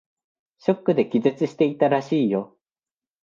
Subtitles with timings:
[0.57, 2.57] ショックで気絶していたらしいよ。